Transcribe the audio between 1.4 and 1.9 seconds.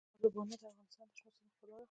ښکلا ده.